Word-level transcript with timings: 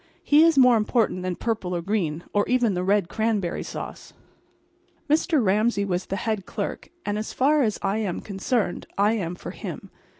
He 0.23 0.41
is 0.43 0.57
more 0.57 0.77
important 0.77 1.21
than 1.21 1.35
purple 1.35 1.75
or 1.75 1.83
green, 1.83 2.23
or 2.33 2.43
even 2.49 2.73
the 2.73 2.83
red 2.83 3.07
cranberry 3.07 3.61
sauce. 3.61 4.13
Mr. 5.07 5.45
Ramsay 5.45 5.85
was 5.85 6.07
the 6.07 6.15
head 6.15 6.47
clerk; 6.47 6.89
and 7.05 7.19
as 7.19 7.33
far 7.33 7.61
as 7.61 7.77
I 7.83 7.97
am 7.97 8.19
concerned 8.19 8.87
I 8.97 9.13
am 9.13 9.35
for 9.35 9.51
him. 9.51 9.91